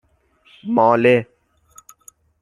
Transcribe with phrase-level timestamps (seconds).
[0.75, 1.13] ماله